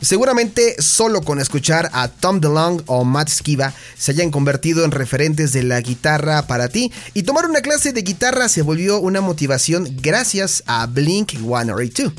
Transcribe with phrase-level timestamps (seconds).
[0.00, 5.52] Seguramente solo con escuchar a Tom DeLonge o Matt Skiba se hayan convertido en referentes
[5.52, 9.88] de la guitarra para ti y tomar una clase de guitarra se volvió una motivación
[10.00, 12.12] gracias a Blink 182.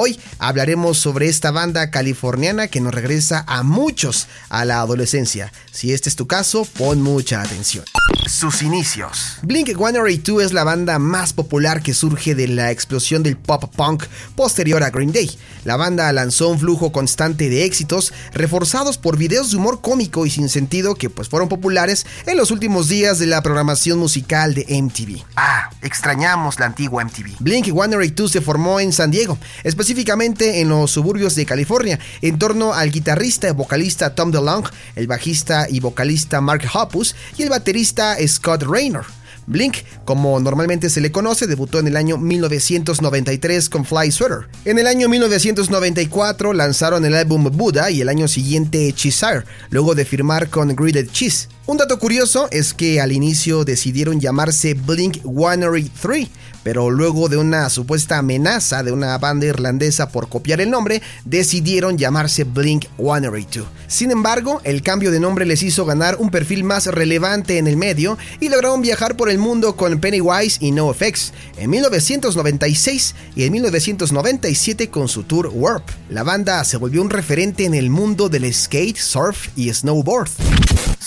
[0.00, 5.52] Hoy hablaremos sobre esta banda californiana que nos regresa a muchos a la adolescencia.
[5.72, 7.84] Si este es tu caso, pon mucha atención.
[8.28, 9.38] Sus inicios.
[9.42, 14.04] Blink 182 es la banda más popular que surge de la explosión del pop punk
[14.36, 15.36] posterior a Green Day.
[15.64, 20.30] La banda lanzó un flujo constante de éxitos reforzados por videos de humor cómico y
[20.30, 24.80] sin sentido que pues fueron populares en los últimos días de la programación musical de
[24.80, 25.24] MTV.
[25.34, 27.36] Ah, extrañamos la antigua MTV.
[27.40, 32.74] Blink 182 se formó en San Diego, específicamente en los suburbios de California, en torno
[32.74, 38.16] al guitarrista y vocalista Tom DeLonge, el bajista y vocalista Mark Hoppus y el baterista
[38.26, 39.06] Scott Raynor.
[39.48, 44.46] Blink, como normalmente se le conoce, debutó en el año 1993 con Fly Sweater.
[44.66, 50.04] En el año 1994 lanzaron el álbum Buddha y el año siguiente Chisire, luego de
[50.04, 51.48] firmar con Greeted Cheese.
[51.68, 56.28] Un dato curioso es que al inicio decidieron llamarse Blink 183,
[56.62, 61.98] pero luego de una supuesta amenaza de una banda irlandesa por copiar el nombre, decidieron
[61.98, 63.68] llamarse Blink 182.
[63.86, 67.76] Sin embargo, el cambio de nombre les hizo ganar un perfil más relevante en el
[67.76, 73.52] medio y lograron viajar por el mundo con Pennywise y NoFX en 1996 y en
[73.52, 75.86] 1997 con su tour Warp.
[76.08, 80.30] La banda se volvió un referente en el mundo del skate, surf y snowboard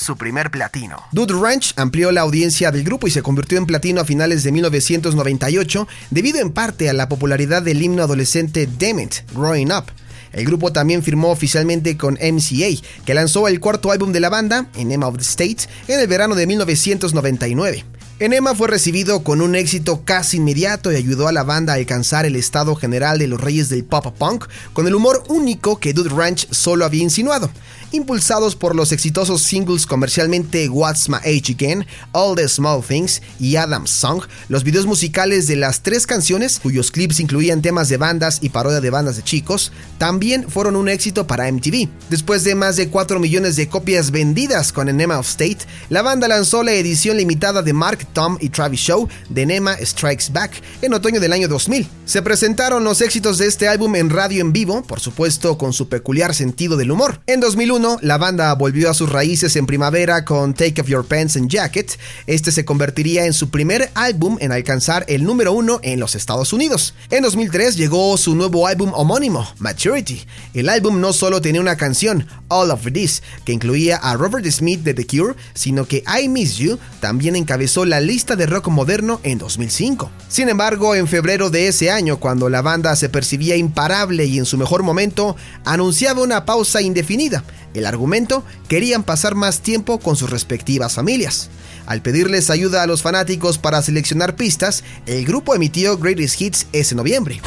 [0.01, 1.03] su primer platino.
[1.11, 4.51] Dude Ranch amplió la audiencia del grupo y se convirtió en platino a finales de
[4.51, 9.85] 1998 debido en parte a la popularidad del himno adolescente Damn Growing Up.
[10.33, 14.67] El grupo también firmó oficialmente con MCA, que lanzó el cuarto álbum de la banda,
[14.75, 17.85] Enema of the State, en el verano de 1999.
[18.21, 22.27] Enema fue recibido con un éxito casi inmediato y ayudó a la banda a alcanzar
[22.27, 26.11] el estado general de los reyes del pop punk con el humor único que Dude
[26.11, 27.49] Ranch solo había insinuado
[27.91, 33.55] impulsados por los exitosos singles comercialmente What's My Age Again, All the Small Things y
[33.57, 38.39] Adam's Song, los videos musicales de las tres canciones, cuyos clips incluían temas de bandas
[38.41, 41.89] y parodia de bandas de chicos, también fueron un éxito para MTV.
[42.09, 45.59] Después de más de 4 millones de copias vendidas con Enema of State,
[45.89, 50.25] la banda lanzó la edición limitada de Mark, Tom y Travis Show de Enema Strikes
[50.31, 50.51] Back
[50.81, 51.87] en otoño del año 2000.
[52.05, 55.87] Se presentaron los éxitos de este álbum en radio en vivo, por supuesto con su
[55.87, 57.21] peculiar sentido del humor.
[57.27, 61.37] En 2001 la banda volvió a sus raíces en primavera con Take Off Your Pants
[61.37, 61.97] and Jacket.
[62.27, 66.53] Este se convertiría en su primer álbum en alcanzar el número uno en los Estados
[66.53, 66.93] Unidos.
[67.09, 70.21] En 2003 llegó su nuevo álbum homónimo, Maturity.
[70.53, 74.81] El álbum no solo tenía una canción, All of This, que incluía a Robert Smith
[74.81, 79.19] de The Cure, sino que I Miss You también encabezó la lista de rock moderno
[79.23, 80.09] en 2005.
[80.27, 84.45] Sin embargo, en febrero de ese año, cuando la banda se percibía imparable y en
[84.45, 85.35] su mejor momento,
[85.65, 87.43] anunciaba una pausa indefinida.
[87.73, 91.49] El argumento, querían pasar más tiempo con sus respectivas familias.
[91.85, 96.95] Al pedirles ayuda a los fanáticos para seleccionar pistas, el grupo emitió Greatest Hits ese
[96.95, 97.41] noviembre.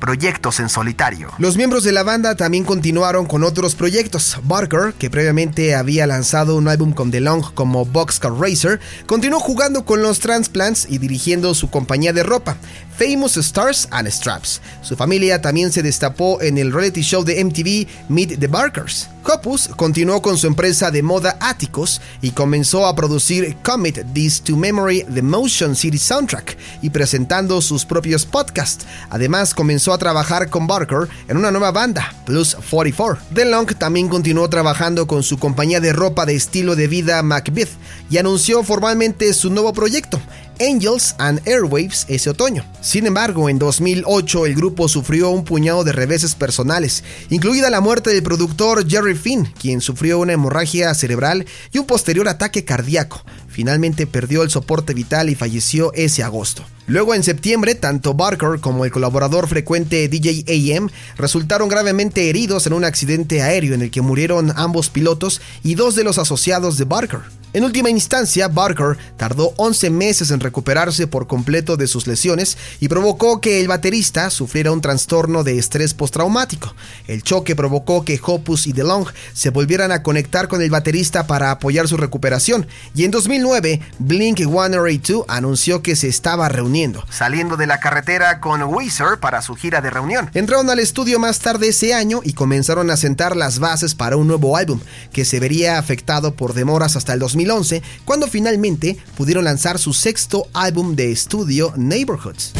[0.00, 1.30] Proyectos en solitario.
[1.38, 4.38] Los miembros de la banda también continuaron con otros proyectos.
[4.44, 10.02] Barker, que previamente había lanzado un álbum con DeLong como Boxcar Racer, continuó jugando con
[10.02, 12.56] los Transplants y dirigiendo su compañía de ropa,
[12.96, 14.60] Famous Stars and Straps.
[14.82, 19.08] Su familia también se destapó en el reality show de MTV Meet the Barkers.
[19.24, 24.54] Copus continuó con su empresa de moda Atticus y comenzó a producir Commit This to
[24.54, 28.84] Memory The Motion City Soundtrack y presentando sus propios podcasts.
[29.08, 33.16] Además comenzó a trabajar con Barker en una nueva banda, Plus 44.
[33.30, 37.70] DeLong también continuó trabajando con su compañía de ropa de estilo de vida Macbeth
[38.10, 40.20] y anunció formalmente su nuevo proyecto,
[40.60, 42.62] Angels and Airwaves ese otoño.
[42.82, 48.10] Sin embargo, en 2008 el grupo sufrió un puñado de reveses personales, incluida la muerte
[48.10, 53.24] del productor Jerry Finn, quien sufrió una hemorragia cerebral y un posterior ataque cardíaco.
[53.54, 56.64] Finalmente perdió el soporte vital y falleció ese agosto.
[56.88, 62.72] Luego en septiembre, tanto Barker como el colaborador frecuente DJ AM resultaron gravemente heridos en
[62.72, 66.84] un accidente aéreo en el que murieron ambos pilotos y dos de los asociados de
[66.84, 67.20] Barker.
[67.54, 72.88] En última instancia, Barker tardó 11 meses en recuperarse por completo de sus lesiones y
[72.88, 76.74] provocó que el baterista sufriera un trastorno de estrés postraumático.
[77.06, 81.52] El choque provocó que Hopus y DeLong se volvieran a conectar con el baterista para
[81.52, 87.68] apoyar su recuperación y en 2009 Blink 182 anunció que se estaba reuniendo, saliendo de
[87.68, 90.28] la carretera con Weezer para su gira de reunión.
[90.34, 94.26] Entraron al estudio más tarde ese año y comenzaron a sentar las bases para un
[94.26, 94.80] nuevo álbum
[95.12, 97.43] que se vería afectado por demoras hasta el 2000
[98.04, 102.52] cuando finalmente pudieron lanzar su sexto álbum de estudio, Neighborhoods.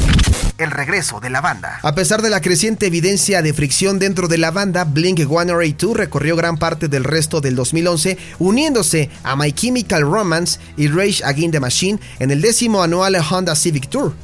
[0.59, 1.81] el regreso de la banda.
[1.83, 6.37] A pesar de la creciente evidencia de fricción dentro de la banda, Blink 182 recorrió
[6.37, 11.61] gran parte del resto del 2011 uniéndose a My Chemical Romance y Rage Against the
[11.61, 14.15] Machine en el décimo anual Honda Civic Tour.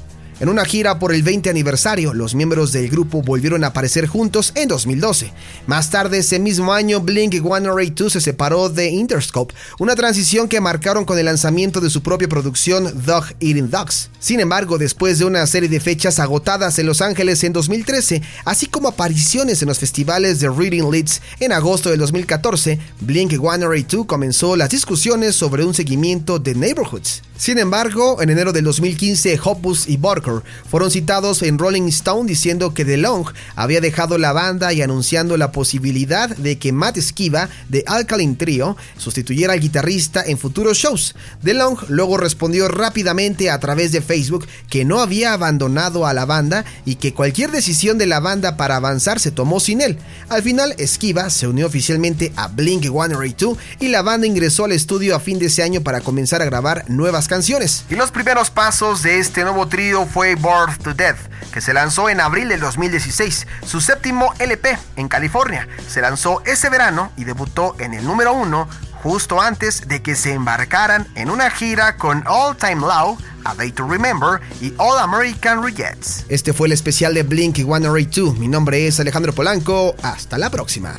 [0.40, 4.52] En una gira por el 20 aniversario, los miembros del grupo volvieron a aparecer juntos
[4.54, 5.34] en 2012.
[5.66, 11.04] Más tarde ese mismo año, Blink 182 se separó de Interscope, una transición que marcaron
[11.04, 14.08] con el lanzamiento de su propia producción Dog Eating Dogs.
[14.18, 18.64] Sin embargo, después de una serie de fechas agotadas en Los Ángeles en 2013, así
[18.64, 24.56] como apariciones en los festivales de Reading Leeds en agosto del 2014, Blink 182 comenzó
[24.56, 27.24] las discusiones sobre un seguimiento de Neighborhoods.
[27.40, 32.74] Sin embargo, en enero del 2015, Hoppus y Barker fueron citados en Rolling Stone diciendo
[32.74, 33.24] que DeLong
[33.56, 38.76] había dejado la banda y anunciando la posibilidad de que Matt Skiba de Alkaline Trio
[38.98, 41.14] sustituyera al guitarrista en futuros shows.
[41.40, 46.66] DeLong luego respondió rápidamente a través de Facebook que no había abandonado a la banda
[46.84, 49.96] y que cualquier decisión de la banda para avanzar se tomó sin él.
[50.28, 55.16] Al final, Skiba se unió oficialmente a Blink 182 y la banda ingresó al estudio
[55.16, 57.84] a fin de ese año para comenzar a grabar nuevas canciones.
[57.88, 61.16] Y los primeros pasos de este nuevo trío fue Birth to Death,
[61.52, 65.68] que se lanzó en abril del 2016, su séptimo LP en California.
[65.88, 68.68] Se lanzó ese verano y debutó en el número uno
[69.02, 73.70] justo antes de que se embarcaran en una gira con All Time Low, A Day
[73.70, 76.26] to Remember y All American Regrets.
[76.28, 78.38] Este fue el especial de Blink 182.
[78.38, 79.94] Mi nombre es Alejandro Polanco.
[80.02, 80.98] Hasta la próxima.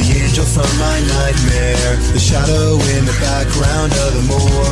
[0.00, 4.68] The angel from my nightmare, the shadow in the background of the moor,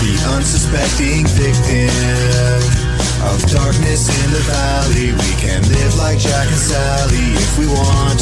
[0.00, 1.92] the unsuspecting victim
[3.28, 5.12] of darkness in the valley.
[5.12, 8.20] We can live like Jack and Sally if we want,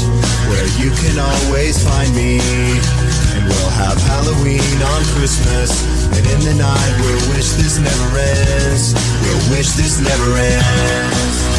[0.50, 2.43] where you can always find me.
[2.43, 5.70] And we'll have Halloween on Christmas,
[6.11, 8.94] and in the night we'll wish this never ends.
[9.23, 11.50] We'll wish this never ends.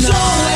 [0.00, 0.47] Tonight.